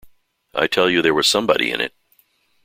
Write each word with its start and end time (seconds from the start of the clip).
I 0.55 0.65
tell 0.65 0.89
you 0.89 1.03
there 1.03 1.13
was 1.13 1.27
somebody 1.27 1.69
in 1.69 1.79
it. 1.79 1.93